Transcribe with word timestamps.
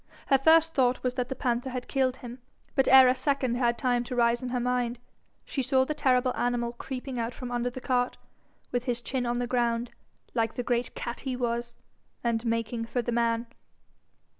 Her 0.29 0.39
first 0.39 0.73
thought 0.73 1.03
was 1.03 1.13
that 1.13 1.29
the 1.29 1.35
panther 1.35 1.69
had 1.69 1.87
killed 1.87 2.15
him, 2.15 2.39
but 2.73 2.87
ere 2.87 3.07
a 3.07 3.13
second 3.13 3.53
had 3.53 3.77
time 3.77 4.03
to 4.05 4.15
rise 4.15 4.41
in 4.41 4.49
her 4.49 4.59
mind, 4.59 4.97
she 5.45 5.61
saw 5.61 5.85
the 5.85 5.93
terrible 5.93 6.35
animal 6.35 6.73
creeping 6.73 7.19
out 7.19 7.35
from 7.35 7.51
under 7.51 7.69
the 7.69 7.81
cart, 7.81 8.17
with 8.71 8.85
his 8.85 8.99
chin 8.99 9.27
on 9.27 9.37
the 9.37 9.45
ground, 9.45 9.91
like 10.33 10.55
the 10.55 10.63
great 10.63 10.95
cat 10.95 11.19
he 11.19 11.35
was, 11.35 11.77
and 12.23 12.43
making 12.47 12.85
for 12.85 13.03
the 13.03 13.11
man. 13.11 13.45